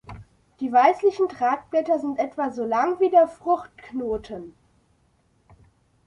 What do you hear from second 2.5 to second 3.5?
lang wie der